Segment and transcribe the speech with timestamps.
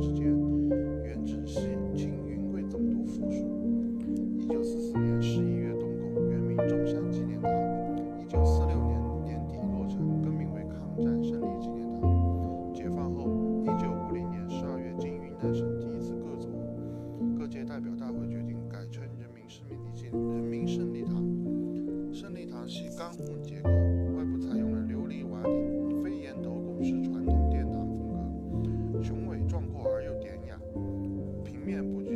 [0.00, 0.26] 之间，
[1.04, 1.60] 原址系
[1.94, 3.46] 清云贵总督府署。
[4.38, 7.50] 一九四四年十一月动工，原名中山纪念堂。
[8.18, 12.72] 一九四六年年底落成，更名为抗战胜利纪念堂。
[12.74, 13.28] 解放后，
[13.64, 16.48] 一九五零年十二月，经云南省第一次各族
[17.38, 21.14] 各界代表大会决定改称人民胜利纪人民胜利堂。
[22.12, 23.87] 胜利堂系钢混结构。
[31.68, 32.07] miałem.